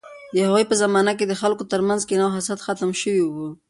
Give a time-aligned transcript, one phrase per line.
[0.33, 3.33] د هغوی په زمانه کې د خلکو ترمنځ کینه او حسد ختم شوی و.